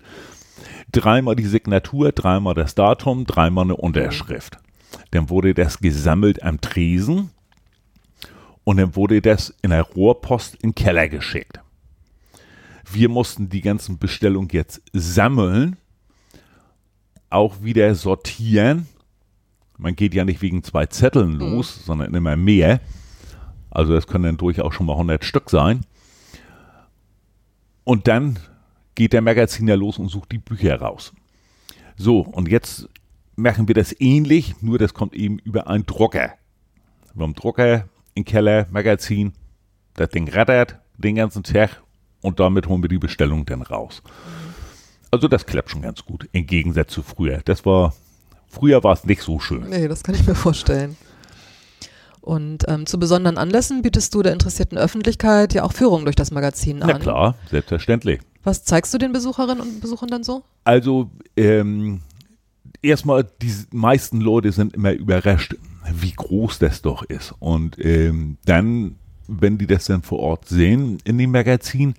Dreimal 0.94 1.36
die 1.36 1.46
Signatur, 1.46 2.12
dreimal 2.12 2.54
das 2.54 2.76
Datum, 2.76 3.26
dreimal 3.26 3.66
eine 3.66 3.76
Unterschrift. 3.76 4.58
Dann 5.12 5.30
wurde 5.30 5.54
das 5.54 5.80
gesammelt 5.80 6.42
am 6.44 6.62
Tresen 6.62 7.32
und 8.64 8.78
dann 8.78 8.96
wurde 8.96 9.22
das 9.22 9.54
in 9.62 9.72
der 9.72 9.82
Rohrpost 9.82 10.56
in 10.56 10.70
den 10.70 10.76
Keller 10.76 11.10
geschickt. 11.10 11.60
Wir 12.90 13.10
mussten 13.10 13.50
die 13.50 13.62
ganzen 13.62 13.98
Bestellungen 13.98 14.50
jetzt 14.52 14.82
sammeln, 14.94 15.78
auch 17.30 17.64
wieder 17.64 17.96
sortieren. 17.96 18.88
Man 19.78 19.96
geht 19.96 20.14
ja 20.14 20.24
nicht 20.24 20.42
wegen 20.42 20.64
zwei 20.64 20.86
Zetteln 20.86 21.34
los, 21.34 21.78
mhm. 21.80 21.84
sondern 21.86 22.14
immer 22.14 22.36
mehr. 22.36 22.80
Also 23.72 23.94
das 23.94 24.06
können 24.06 24.26
dann 24.26 24.38
durchaus 24.38 24.76
schon 24.76 24.86
mal 24.86 24.94
100 24.94 25.26
Stück 25.26 25.50
sein. 25.50 25.86
Und 27.84 28.08
dann 28.08 28.38
geht 28.96 29.14
der 29.14 29.22
Magaziner 29.22 29.76
los 29.76 29.98
und 29.98 30.10
sucht 30.10 30.32
die 30.32 30.38
Bücher 30.38 30.80
raus. 30.80 31.14
So, 31.96 32.20
und 32.22 32.48
jetzt 32.48 32.90
machen 33.36 33.68
wir 33.68 33.76
das 33.76 33.96
ähnlich, 34.00 34.56
nur 34.62 34.78
das 34.78 34.94
kommt 34.94 35.14
eben 35.14 35.40
über 35.40 35.68
einen 35.68 35.86
Drucker. 35.86 36.34
Wir 37.14 37.24
haben 37.24 37.34
Drucker 37.34 37.88
im 38.16 38.26
Keller, 38.26 38.68
Magazin, 38.72 39.34
das 39.96 40.10
Ding 40.10 40.30
rattert 40.30 40.80
den 40.98 41.16
ganzen 41.16 41.44
Tag 41.44 41.82
und 42.22 42.40
damit 42.40 42.68
holen 42.68 42.82
wir 42.82 42.90
die 42.90 42.98
Bestellung 42.98 43.46
dann 43.46 43.62
raus. 43.62 44.02
Also 45.12 45.28
das 45.28 45.46
klappt 45.46 45.70
schon 45.70 45.82
ganz 45.82 46.04
gut, 46.04 46.28
im 46.32 46.48
Gegensatz 46.48 46.92
zu 46.92 47.04
früher. 47.04 47.42
Das 47.46 47.66
war, 47.66 47.94
früher 48.48 48.84
war 48.84 48.94
es 48.94 49.04
nicht 49.04 49.22
so 49.22 49.40
schön. 49.40 49.70
Nee, 49.70 49.88
das 49.88 50.04
kann 50.04 50.16
ich 50.16 50.26
mir 50.26 50.36
vorstellen. 50.36 50.98
Und 52.24 52.64
ähm, 52.70 52.86
zu 52.86 53.00
besonderen 53.00 53.38
Anlässen 53.38 53.82
bietest 53.82 54.16
du 54.16 54.22
der 54.22 54.32
interessierten 54.32 54.78
Öffentlichkeit 54.78 55.54
ja 55.54 55.64
auch 55.64 55.74
Führungen 55.74 56.06
durch 56.06 56.16
das 56.16 56.32
Magazin 56.32 56.82
an. 56.82 56.88
Na 56.88 56.98
klar, 56.98 57.36
selbstverständlich. 57.52 58.22
Was 58.46 58.64
zeigst 58.64 58.94
du 58.94 58.98
den 58.98 59.12
Besucherinnen 59.12 59.60
und 59.60 59.82
Besuchern 59.82 60.08
dann 60.08 60.24
so? 60.24 60.44
Also, 60.64 61.12
ähm, 61.36 62.00
erstmal, 62.82 63.26
die 63.42 63.54
meisten 63.72 64.22
Leute 64.22 64.54
sind 64.54 64.74
immer 64.74 64.94
überrascht, 64.94 65.56
wie 65.94 66.14
groß 66.14 66.60
das 66.60 66.82
doch 66.82 67.04
ist. 67.04 67.34
Und 67.40 67.76
ähm, 67.84 68.38
dann, 68.46 68.96
wenn 69.28 69.58
die 69.58 69.68
das 69.68 69.86
dann 69.86 70.02
vor 70.02 70.20
Ort 70.20 70.48
sehen 70.48 71.00
in 71.04 71.18
dem 71.18 71.32
Magazin, 71.32 71.94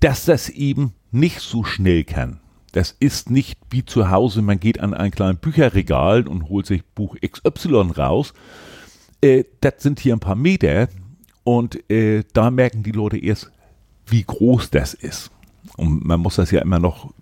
dass 0.00 0.26
das 0.26 0.50
eben 0.50 0.92
nicht 1.12 1.40
so 1.40 1.64
schnell 1.64 2.04
kann. 2.04 2.40
Das 2.72 2.96
ist 2.98 3.30
nicht 3.30 3.58
wie 3.70 3.84
zu 3.84 4.10
Hause, 4.10 4.40
man 4.40 4.58
geht 4.58 4.80
an 4.80 4.94
ein 4.94 5.10
kleines 5.10 5.40
Bücherregal 5.40 6.26
und 6.26 6.48
holt 6.48 6.66
sich 6.66 6.84
Buch 6.94 7.16
XY 7.20 7.92
raus. 7.96 8.32
Äh, 9.20 9.44
das 9.60 9.74
sind 9.78 10.00
hier 10.00 10.14
ein 10.14 10.20
paar 10.20 10.36
Meter 10.36 10.88
und 11.44 11.88
äh, 11.90 12.24
da 12.32 12.50
merken 12.50 12.82
die 12.82 12.92
Leute 12.92 13.18
erst, 13.18 13.52
wie 14.06 14.22
groß 14.22 14.70
das 14.70 14.94
ist. 14.94 15.30
Und 15.76 16.04
man 16.04 16.20
muss 16.20 16.36
das 16.36 16.50
ja 16.50 16.60
immer 16.62 16.78
noch 16.78 17.12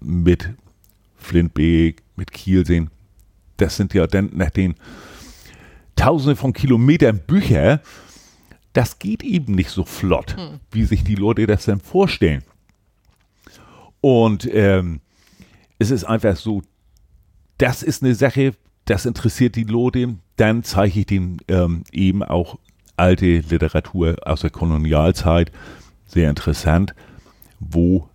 mit 0.00 0.50
Flintbeek, 1.16 2.02
mit 2.16 2.32
Kiel 2.32 2.64
sehen. 2.64 2.90
Das 3.56 3.76
sind 3.76 3.94
ja 3.94 4.06
dann 4.06 4.30
nach 4.32 4.50
den 4.50 4.74
Tausenden 5.96 6.36
von 6.36 6.52
Kilometern 6.52 7.20
Bücher. 7.26 7.80
Das 8.72 8.98
geht 8.98 9.22
eben 9.22 9.54
nicht 9.54 9.70
so 9.70 9.84
flott, 9.84 10.36
hm. 10.36 10.60
wie 10.70 10.84
sich 10.84 11.04
die 11.04 11.14
Leute 11.14 11.46
das 11.46 11.66
dann 11.66 11.80
vorstellen. 11.80 12.42
Und 14.02 14.46
ähm, 14.52 15.00
es 15.78 15.90
ist 15.90 16.04
einfach 16.04 16.36
so, 16.36 16.62
das 17.56 17.82
ist 17.82 18.02
eine 18.02 18.14
Sache, 18.14 18.54
das 18.84 19.06
interessiert 19.06 19.56
die 19.56 19.64
Leute. 19.64 20.16
Dann 20.36 20.64
zeige 20.64 21.00
ich 21.00 21.06
denen 21.06 21.38
ähm, 21.48 21.84
eben 21.92 22.22
auch 22.22 22.58
alte 22.96 23.38
Literatur 23.38 24.16
aus 24.24 24.40
der 24.40 24.50
Kolonialzeit, 24.50 25.52
sehr 26.06 26.28
interessant, 26.28 26.94
wo 27.60 28.08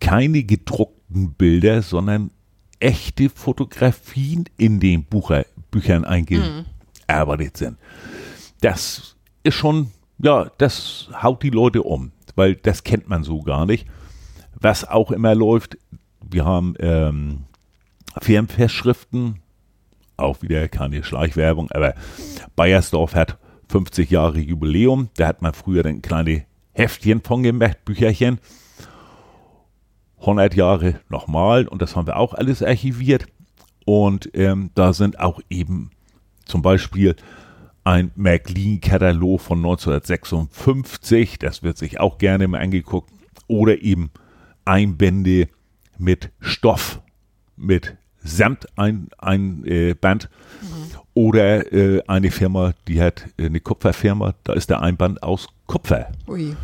keine 0.00 0.44
gedruckten 0.44 1.32
Bilder, 1.32 1.82
sondern 1.82 2.30
echte 2.78 3.28
Fotografien 3.30 4.44
in 4.56 4.78
den 4.78 5.04
Bucher, 5.04 5.44
Büchern 5.72 6.04
eingearbeitet 6.04 7.56
sind. 7.56 7.78
Das 8.60 9.16
ist 9.42 9.54
schon, 9.54 9.88
ja, 10.18 10.50
das 10.58 11.08
haut 11.20 11.42
die 11.42 11.50
Leute 11.50 11.82
um, 11.82 12.12
weil 12.36 12.54
das 12.54 12.84
kennt 12.84 13.08
man 13.08 13.24
so 13.24 13.42
gar 13.42 13.66
nicht. 13.66 13.88
Was 14.54 14.86
auch 14.86 15.10
immer 15.10 15.34
läuft, 15.34 15.78
wir 16.20 16.44
haben 16.44 16.74
ähm, 16.80 17.44
Firmenfestschriften, 18.20 19.40
auch 20.16 20.42
wieder 20.42 20.68
keine 20.68 21.04
Schleichwerbung, 21.04 21.70
aber 21.70 21.94
Bayersdorf 22.56 23.14
hat 23.14 23.38
50 23.68 24.10
Jahre 24.10 24.40
Jubiläum. 24.40 25.10
Da 25.16 25.28
hat 25.28 25.42
man 25.42 25.52
früher 25.52 25.82
dann 25.82 26.02
kleine 26.02 26.44
Heftchen 26.72 27.22
von 27.22 27.42
gemacht, 27.42 27.84
Bücherchen. 27.84 28.40
100 30.20 30.54
Jahre 30.54 31.00
nochmal 31.08 31.68
und 31.68 31.80
das 31.80 31.94
haben 31.94 32.06
wir 32.06 32.16
auch 32.16 32.34
alles 32.34 32.62
archiviert. 32.62 33.26
Und 33.84 34.30
ähm, 34.34 34.70
da 34.74 34.92
sind 34.92 35.20
auch 35.20 35.40
eben 35.48 35.90
zum 36.44 36.60
Beispiel 36.62 37.14
ein 37.84 38.10
Märklin-Katalog 38.16 39.40
von 39.40 39.58
1956, 39.58 41.38
das 41.38 41.62
wird 41.62 41.78
sich 41.78 42.00
auch 42.00 42.18
gerne 42.18 42.48
mal 42.48 42.60
angeguckt, 42.60 43.10
oder 43.46 43.80
eben 43.80 44.10
Einbände 44.68 45.48
mit 45.96 46.30
Stoff, 46.40 47.00
mit 47.56 47.96
Samt 48.22 48.66
ein, 48.76 49.08
ein 49.16 49.64
äh, 49.64 49.94
Band. 49.94 50.28
Mhm. 50.60 50.98
Oder 51.14 51.72
äh, 51.72 52.02
eine 52.06 52.30
Firma, 52.30 52.74
die 52.86 53.00
hat 53.00 53.26
äh, 53.38 53.46
eine 53.46 53.60
Kupferfirma, 53.60 54.34
da 54.44 54.52
ist 54.52 54.70
der 54.70 54.82
Einband 54.82 55.22
aus 55.22 55.48
Kupfer. 55.66 56.12
Ui. 56.26 56.54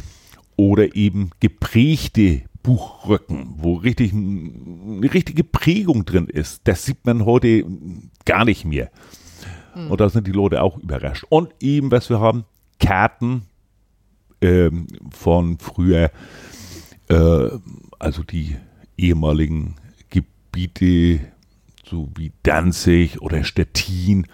Oder 0.57 0.95
eben 0.95 1.31
geprägte 1.41 2.43
Buchrücken, 2.63 3.55
wo 3.57 3.75
richtig 3.75 4.13
eine 4.13 5.13
richtige 5.13 5.45
Prägung 5.45 6.05
drin 6.05 6.27
ist. 6.27 6.63
Das 6.65 6.85
sieht 6.85 7.05
man 7.07 7.25
heute 7.25 7.65
gar 8.25 8.45
nicht 8.45 8.65
mehr. 8.65 8.91
Mhm. 9.75 9.91
Und 9.91 10.01
da 10.01 10.09
sind 10.09 10.27
die 10.27 10.33
Leute 10.33 10.63
auch 10.63 10.77
überrascht. 10.79 11.25
Und 11.29 11.55
eben, 11.61 11.91
was 11.91 12.11
wir 12.11 12.21
haben, 12.21 12.45
Karten 12.79 13.43
ähm, 14.41 14.87
von 15.11 15.59
früher, 15.59 16.11
äh, 17.09 17.49
also 17.99 18.23
die 18.23 18.57
ehemaligen 18.97 19.77
Gebiete, 20.11 21.21
so 21.85 22.09
wie 22.17 22.33
Danzig 22.43 23.21
oder 23.21 23.45
Stettin, 23.45 24.27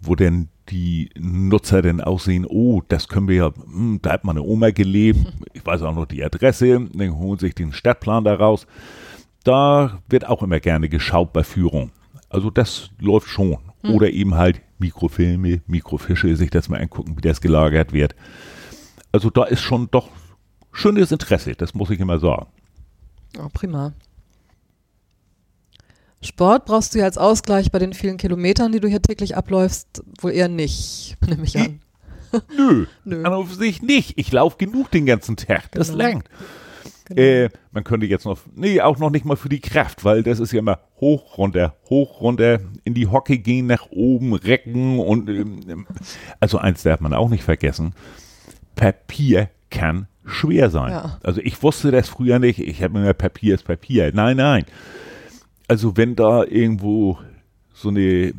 wo 0.00 0.14
denn 0.14 0.48
die 0.70 1.10
Nutzer 1.18 1.82
denn 1.82 2.00
aussehen, 2.00 2.46
oh, 2.46 2.82
das 2.88 3.08
können 3.08 3.28
wir 3.28 3.36
ja, 3.36 3.52
hm, 3.54 4.00
da 4.02 4.12
hat 4.12 4.24
meine 4.24 4.42
Oma 4.42 4.70
gelebt, 4.70 5.20
ich 5.52 5.64
weiß 5.64 5.82
auch 5.82 5.94
noch 5.94 6.06
die 6.06 6.22
Adresse, 6.24 6.88
dann 6.92 7.18
holen 7.18 7.38
sich 7.38 7.54
den 7.54 7.72
Stadtplan 7.72 8.24
daraus. 8.24 8.66
Da 9.44 10.02
wird 10.08 10.26
auch 10.26 10.42
immer 10.42 10.60
gerne 10.60 10.88
geschaut 10.88 11.32
bei 11.32 11.42
Führung. 11.42 11.90
Also 12.28 12.50
das 12.50 12.90
läuft 12.98 13.28
schon. 13.28 13.58
Hm. 13.82 13.94
Oder 13.94 14.10
eben 14.10 14.34
halt 14.34 14.60
Mikrofilme, 14.78 15.62
Mikrofische, 15.66 16.36
sich 16.36 16.50
das 16.50 16.68
mal 16.68 16.80
angucken, 16.80 17.16
wie 17.16 17.22
das 17.22 17.40
gelagert 17.40 17.92
wird. 17.92 18.14
Also 19.12 19.30
da 19.30 19.44
ist 19.44 19.62
schon 19.62 19.88
doch 19.90 20.10
schönes 20.72 21.12
Interesse, 21.12 21.54
das 21.54 21.74
muss 21.74 21.90
ich 21.90 22.00
immer 22.00 22.18
sagen. 22.18 22.46
Oh, 23.36 23.48
prima. 23.52 23.92
Sport 26.20 26.64
brauchst 26.64 26.94
du 26.94 26.98
ja 26.98 27.04
als 27.04 27.18
Ausgleich 27.18 27.70
bei 27.70 27.78
den 27.78 27.92
vielen 27.92 28.16
Kilometern, 28.16 28.72
die 28.72 28.80
du 28.80 28.88
hier 28.88 29.02
täglich 29.02 29.36
abläufst, 29.36 30.02
wohl 30.20 30.32
eher 30.32 30.48
nicht, 30.48 31.16
nehme 31.26 31.44
ich 31.44 31.56
an. 31.58 31.80
Nö, 32.56 32.86
Nö. 33.04 33.22
an 33.22 33.46
für 33.46 33.54
sich 33.54 33.82
nicht. 33.82 34.18
Ich 34.18 34.32
laufe 34.32 34.58
genug 34.58 34.90
den 34.90 35.06
ganzen 35.06 35.36
Tag. 35.36 35.70
Das 35.72 35.88
genau. 35.88 36.04
langt. 36.04 36.28
Genau. 37.06 37.22
Äh, 37.22 37.48
man 37.72 37.84
könnte 37.84 38.04
jetzt 38.04 38.26
noch, 38.26 38.38
nee, 38.54 38.82
auch 38.82 38.98
noch 38.98 39.08
nicht 39.08 39.24
mal 39.24 39.36
für 39.36 39.48
die 39.48 39.60
Kraft, 39.60 40.04
weil 40.04 40.22
das 40.22 40.40
ist 40.40 40.52
ja 40.52 40.58
immer 40.58 40.80
hoch, 41.00 41.38
runter, 41.38 41.76
hoch, 41.88 42.20
runter, 42.20 42.60
in 42.84 42.92
die 42.92 43.06
Hocke 43.06 43.38
gehen, 43.38 43.66
nach 43.66 43.90
oben, 43.90 44.34
recken 44.34 44.98
und 44.98 45.30
ähm, 45.30 45.86
also 46.38 46.58
eins 46.58 46.82
darf 46.82 47.00
man 47.00 47.14
auch 47.14 47.30
nicht 47.30 47.44
vergessen. 47.44 47.94
Papier 48.74 49.48
kann 49.70 50.06
schwer 50.28 50.70
sein. 50.70 50.92
Ja. 50.92 51.18
Also 51.22 51.40
ich 51.42 51.62
wusste 51.62 51.90
das 51.90 52.08
früher 52.08 52.38
nicht. 52.38 52.60
Ich 52.60 52.82
habe 52.82 52.98
mir 52.98 53.14
Papier 53.14 53.54
ist 53.54 53.64
Papier. 53.64 54.12
Nein, 54.14 54.36
nein. 54.36 54.64
Also 55.66 55.96
wenn 55.96 56.16
da 56.16 56.44
irgendwo 56.44 57.18
so 57.74 57.88
eine 57.88 58.32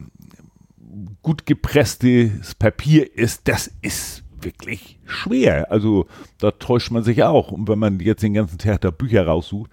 gut 1.21 1.45
gepresstes 1.45 2.55
Papier 2.55 3.15
ist, 3.15 3.47
das 3.47 3.71
ist 3.81 4.23
wirklich 4.41 4.99
schwer. 5.05 5.71
Also 5.71 6.07
da 6.39 6.51
täuscht 6.51 6.91
man 6.91 7.03
sich 7.03 7.23
auch. 7.23 7.51
Und 7.51 7.67
wenn 7.67 7.79
man 7.79 7.99
jetzt 7.99 8.23
den 8.23 8.33
ganzen 8.33 8.57
Tag 8.57 8.81
da 8.81 8.91
Bücher 8.91 9.25
raussucht, 9.25 9.69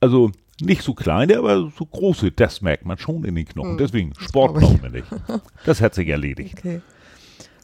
also 0.00 0.30
nicht 0.60 0.82
so 0.82 0.94
kleine, 0.94 1.38
aber 1.38 1.70
so 1.76 1.86
große, 1.86 2.30
das 2.30 2.60
merkt 2.60 2.84
man 2.84 2.98
schon 2.98 3.24
in 3.24 3.34
den 3.34 3.46
Knochen. 3.46 3.72
Hm, 3.72 3.78
Deswegen 3.78 4.12
Sport 4.18 4.54
brauchen 4.54 4.82
wir 4.82 4.90
nicht. 4.90 5.06
Das 5.64 5.80
hat 5.80 5.94
sich 5.94 6.08
erledigt. 6.08 6.58
Okay. 6.58 6.80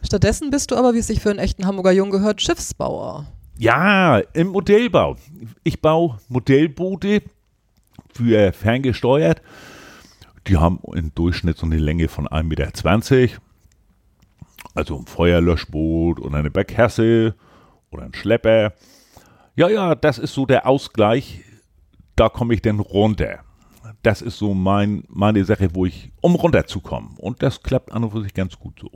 Stattdessen 0.02 0.50
bist 0.50 0.70
du 0.70 0.76
aber, 0.76 0.94
wie 0.94 0.98
es 0.98 1.06
sich 1.06 1.20
für 1.20 1.30
einen 1.30 1.38
echten 1.38 1.66
Hamburger 1.66 1.92
Jungen 1.92 2.12
gehört, 2.12 2.40
Schiffsbauer. 2.40 3.26
Ja, 3.58 4.18
im 4.34 4.48
Modellbau. 4.48 5.16
Ich 5.64 5.82
baue 5.82 6.18
Modellboote 6.28 7.22
für 8.14 8.52
ferngesteuert. 8.52 9.42
Die 10.46 10.56
haben 10.56 10.78
im 10.94 11.12
Durchschnitt 11.14 11.58
so 11.58 11.66
eine 11.66 11.76
Länge 11.76 12.06
von 12.06 12.28
1,20 12.28 12.44
Meter. 12.44 13.40
Also 14.74 14.96
ein 14.96 15.06
Feuerlöschboot 15.06 16.20
oder 16.20 16.38
eine 16.38 16.52
Bergkasse 16.52 17.34
oder 17.90 18.04
ein 18.04 18.14
Schlepper. 18.14 18.74
Ja, 19.56 19.68
ja, 19.68 19.96
das 19.96 20.18
ist 20.18 20.34
so 20.34 20.46
der 20.46 20.68
Ausgleich. 20.68 21.44
Da 22.14 22.28
komme 22.28 22.54
ich 22.54 22.62
dann 22.62 22.78
runter. 22.78 23.40
Das 24.04 24.22
ist 24.22 24.38
so 24.38 24.54
mein, 24.54 25.02
meine 25.08 25.44
Sache, 25.44 25.70
wo 25.74 25.84
ich, 25.84 26.12
um 26.20 26.36
runterzukommen. 26.36 27.16
Und 27.16 27.42
das 27.42 27.64
klappt 27.64 27.90
an 27.90 28.04
und 28.04 28.12
für 28.12 28.22
sich 28.22 28.34
ganz 28.34 28.56
gut 28.56 28.78
so. 28.80 28.90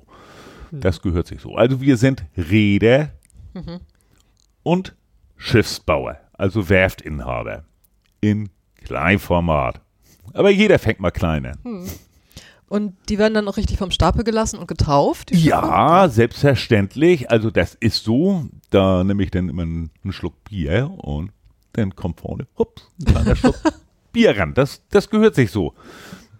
Hm. 0.70 0.80
Das 0.80 1.02
gehört 1.02 1.26
sich 1.26 1.40
so. 1.40 1.56
Also 1.56 1.80
wir 1.80 1.96
sind 1.96 2.24
Räder 2.36 3.10
mhm. 3.54 3.80
Und 4.62 4.94
Schiffsbauer, 5.36 6.18
also 6.32 6.68
Werftinhaber 6.68 7.64
in 8.20 8.50
Kleinformat. 8.76 9.80
Aber 10.34 10.50
jeder 10.50 10.78
fängt 10.78 11.00
mal 11.00 11.10
kleiner. 11.10 11.52
Hm. 11.64 11.86
Und 12.68 12.94
die 13.10 13.18
werden 13.18 13.34
dann 13.34 13.48
auch 13.48 13.58
richtig 13.58 13.76
vom 13.76 13.90
Stapel 13.90 14.24
gelassen 14.24 14.58
und 14.58 14.66
getauft? 14.66 15.30
Ja, 15.30 16.08
selbstverständlich. 16.08 17.30
Also 17.30 17.50
das 17.50 17.74
ist 17.74 18.02
so. 18.02 18.46
Da 18.70 19.04
nehme 19.04 19.22
ich 19.22 19.30
dann 19.30 19.50
immer 19.50 19.62
einen, 19.62 19.90
einen 20.02 20.12
Schluck 20.14 20.42
Bier 20.44 20.90
und 20.96 21.32
dann 21.74 21.94
kommt 21.94 22.20
vorne, 22.20 22.46
hups, 22.56 22.88
ein 22.98 23.12
kleiner 23.12 23.36
Schluck 23.36 23.56
Bier 24.12 24.38
ran. 24.38 24.54
Das, 24.54 24.82
das 24.88 25.10
gehört 25.10 25.34
sich 25.34 25.50
so. 25.50 25.74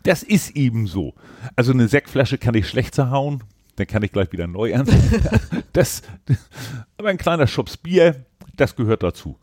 Das 0.05 0.23
ist 0.23 0.57
eben 0.57 0.87
so. 0.87 1.15
Also 1.55 1.73
eine 1.73 1.87
Sektflasche 1.89 2.39
kann 2.39 2.55
ich 2.55 2.67
schlecht 2.67 2.95
zerhauen, 2.95 3.45
dann 3.77 3.87
kann 3.87 4.03
ich 4.03 4.13
gleich 4.13 4.31
wieder 4.33 4.47
neu 4.47 4.75
anfangen. 4.75 5.65
das, 5.73 6.03
aber 6.99 7.09
ein 7.09 7.19
kleiner 7.19 7.47
Schubs 7.47 7.77
Bier, 7.77 8.25
das 8.57 8.77
gehört 8.77 9.03
dazu. 9.03 9.39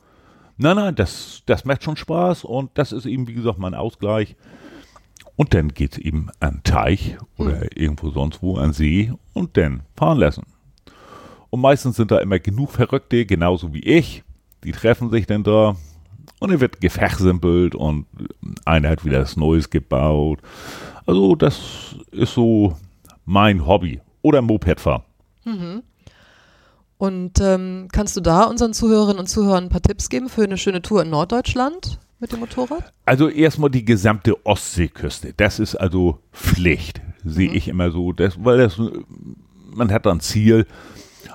Nein, 0.57 0.75
nein, 0.75 0.95
das, 0.95 1.41
das 1.45 1.65
macht 1.65 1.83
schon 1.83 1.95
Spaß 1.95 2.43
und 2.43 2.71
das 2.73 2.91
ist 2.91 3.05
eben, 3.05 3.27
wie 3.27 3.33
gesagt, 3.33 3.59
mein 3.59 3.73
Ausgleich. 3.73 4.35
Und 5.35 5.53
dann 5.53 5.69
geht 5.69 5.93
es 5.93 5.97
eben 5.99 6.29
an 6.41 6.61
Teich 6.63 7.17
oder 7.37 7.55
mhm. 7.55 7.69
irgendwo 7.73 8.09
sonst 8.09 8.43
wo 8.43 8.57
an 8.57 8.73
See 8.73 9.13
und 9.33 9.55
dann 9.55 9.83
fahren 9.95 10.17
lassen. 10.17 10.43
Und 11.49 11.61
meistens 11.61 11.95
sind 11.95 12.11
da 12.11 12.19
immer 12.19 12.39
genug 12.39 12.71
Verrückte, 12.71 13.25
genauso 13.25 13.73
wie 13.73 13.79
ich. 13.79 14.23
Die 14.65 14.73
treffen 14.73 15.09
sich 15.09 15.25
dann 15.25 15.43
da 15.43 15.77
und 16.39 16.51
dann 16.51 16.59
wird 16.59 16.81
gefachsimpelt 16.81 17.73
und 17.73 18.05
einer 18.65 18.89
hat 18.89 19.05
wieder 19.05 19.21
was 19.21 19.37
Neues 19.37 19.69
gebaut. 19.69 20.39
Also 21.05 21.35
das 21.35 21.95
ist 22.11 22.33
so 22.33 22.75
mein 23.25 23.65
Hobby. 23.65 24.01
Oder 24.21 24.41
Moped 24.41 24.79
fahren. 24.79 25.03
Mhm. 25.45 25.83
Und 26.97 27.39
ähm, 27.39 27.87
kannst 27.91 28.17
du 28.17 28.21
da 28.21 28.43
unseren 28.43 28.73
Zuhörerinnen 28.73 29.19
und 29.19 29.27
Zuhörern 29.27 29.65
ein 29.65 29.69
paar 29.69 29.81
Tipps 29.81 30.09
geben 30.09 30.27
für 30.27 30.43
eine 30.43 30.57
schöne 30.57 30.81
Tour 30.81 31.01
in 31.03 31.09
Norddeutschland 31.09 31.97
mit 32.19 32.33
dem 32.33 32.41
Motorrad? 32.41 32.91
Also 33.05 33.29
erstmal 33.29 33.69
die 33.69 33.85
gesamte 33.85 34.45
Ostseeküste. 34.45 35.33
Das 35.37 35.59
ist 35.59 35.75
also 35.75 36.19
Pflicht, 36.33 37.01
sehe 37.23 37.49
mhm. 37.49 37.55
ich 37.55 37.67
immer 37.69 37.91
so. 37.91 38.11
Das, 38.11 38.43
weil 38.43 38.57
das, 38.57 38.81
man 39.73 39.91
hat 39.91 40.05
da 40.05 40.11
ein 40.11 40.19
Ziel. 40.19 40.67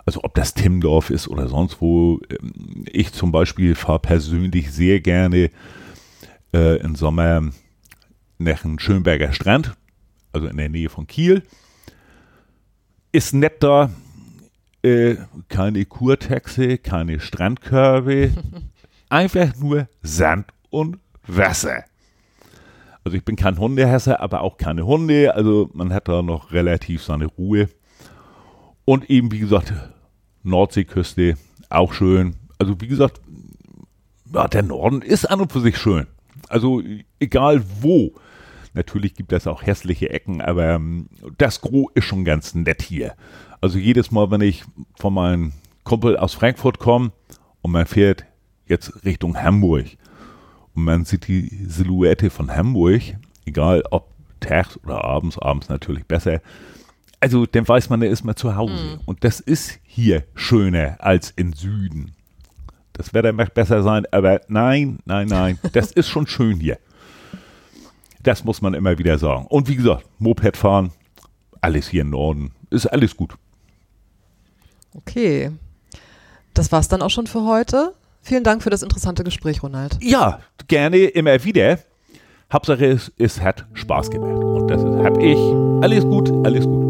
Also 0.05 0.20
ob 0.23 0.35
das 0.35 0.53
Timmendorf 0.53 1.09
ist 1.09 1.29
oder 1.29 1.49
sonst 1.49 1.81
wo. 1.81 2.20
Ähm, 2.29 2.85
ich 2.92 3.14
zum 3.14 3.33
Beispiel 3.33 3.75
fahre 3.75 4.01
persönlich 4.01 4.70
sehr 4.70 5.01
gerne 5.01 5.51
äh, 6.53 6.77
im 6.81 6.94
Sommer 6.94 7.42
nach 8.38 8.61
dem 8.61 8.79
Schönberger 8.79 9.33
Strand, 9.33 9.75
also 10.33 10.47
in 10.47 10.59
der 10.59 10.68
Nähe 10.68 10.90
von 10.90 11.07
Kiel. 11.07 11.42
Ist 13.14 13.33
nett 13.33 13.62
da, 13.62 13.90
äh, 14.83 15.14
keine 15.48 15.85
Kurtaxe, 15.85 16.79
keine 16.79 17.20
Strandkörbe, 17.20 18.33
einfach 19.09 19.55
nur 19.55 19.87
Sand 20.03 20.46
und 20.68 20.98
Wasser. 21.29 21.85
Also 23.05 23.16
ich 23.16 23.24
bin 23.24 23.37
kein 23.37 23.57
Hundehasser, 23.57 24.18
aber 24.18 24.40
auch 24.40 24.57
keine 24.57 24.85
Hunde. 24.85 25.33
Also 25.33 25.70
man 25.74 25.92
hat 25.92 26.09
da 26.09 26.22
noch 26.22 26.50
relativ 26.50 27.05
seine 27.05 27.27
Ruhe. 27.27 27.68
Und 28.85 29.09
eben, 29.09 29.31
wie 29.31 29.38
gesagt, 29.38 29.72
Nordseeküste, 30.42 31.37
auch 31.70 31.92
schön. 31.92 32.35
Also 32.59 32.81
wie 32.81 32.88
gesagt, 32.88 33.20
ja, 34.33 34.48
der 34.48 34.64
Norden 34.64 35.03
ist 35.03 35.27
an 35.27 35.40
und 35.40 35.53
für 35.53 35.61
sich 35.61 35.79
schön. 35.79 36.09
Also 36.48 36.83
egal 37.20 37.62
wo. 37.81 38.12
Natürlich 38.75 39.15
gibt 39.15 39.33
es 39.33 39.47
auch 39.47 39.63
hässliche 39.63 40.11
Ecken, 40.11 40.41
aber 40.41 40.75
ähm, 40.75 41.09
das 41.39 41.61
Gros 41.61 41.91
ist 41.95 42.05
schon 42.05 42.25
ganz 42.25 42.55
nett 42.55 42.83
hier. 42.83 43.15
Also 43.61 43.79
jedes 43.79 44.11
Mal, 44.11 44.31
wenn 44.31 44.41
ich 44.41 44.65
von 44.97 45.15
meinem 45.15 45.53
Kumpel 45.85 46.17
aus 46.17 46.35
Frankfurt 46.35 46.79
komme 46.79 47.13
und 47.63 47.71
man 47.71 47.87
fährt 47.87 48.27
jetzt 48.67 49.05
Richtung 49.05 49.41
Hamburg 49.41 49.87
und 50.75 50.85
man 50.85 51.05
sieht 51.05 51.29
die 51.29 51.49
Silhouette 51.67 52.31
von 52.31 52.55
Hamburg, 52.55 53.03
egal 53.47 53.85
ob 53.91 54.11
tags 54.41 54.79
oder 54.85 55.05
abends, 55.05 55.39
abends 55.39 55.69
natürlich 55.69 56.05
besser. 56.05 56.41
Also 57.21 57.47
dann 57.47 57.67
weiß 57.67 57.89
man, 57.91 58.03
er 58.03 58.11
ist 58.11 58.25
mal 58.25 58.37
zu 58.37 58.57
Hause. 58.57 58.97
Mhm. 58.97 59.01
Und 59.07 59.25
das 59.25 59.41
ist 59.41 59.79
hier 59.85 60.25
schöner 60.35 60.97
als 60.99 61.33
im 61.37 61.53
Süden. 61.53 62.13
Das 62.93 63.15
Wetter 63.15 63.33
möchte 63.33 63.55
besser 63.55 63.83
sein, 63.83 64.05
aber 64.11 64.41
nein, 64.49 64.99
nein, 65.05 65.29
nein, 65.29 65.59
das 65.73 65.91
ist 65.91 66.09
schon 66.09 66.27
schön 66.27 66.61
hier. 66.61 66.79
Das 68.25 68.43
muss 68.43 68.61
man 68.61 68.75
immer 68.75 68.99
wieder 68.99 69.19
sagen. 69.19 69.47
Und 69.47 69.69
wie 69.69 69.77
gesagt, 69.77 70.05
Moped 70.19 70.57
fahren, 70.57 70.91
alles 71.61 71.89
hier 71.89 72.03
im 72.03 72.11
Norden, 72.11 72.53
ist 72.71 72.87
alles 72.87 73.17
gut. 73.17 73.35
Okay. 74.95 75.53
Das 76.55 76.73
war's 76.73 76.89
dann 76.89 77.03
auch 77.03 77.11
schon 77.11 77.27
für 77.27 77.45
heute. 77.45 77.95
Vielen 78.23 78.45
Dank 78.45 78.63
für 78.63 78.71
das 78.71 78.83
interessante 78.83 79.23
Gespräch, 79.25 79.63
Ronald. 79.63 79.99
Ja, 80.03 80.41
gerne 80.69 80.97
immer 80.97 81.45
wieder. 81.45 81.79
Hauptsache 82.53 82.87
es, 82.87 83.13
es 83.19 83.41
hat 83.41 83.67
Spaß 83.75 84.11
gemacht. 84.11 84.43
Und 84.43 84.69
das 84.69 84.83
habe 84.83 85.23
ich. 85.23 85.39
Alles 85.83 86.05
gut, 86.05 86.31
alles 86.47 86.65
gut. 86.65 86.84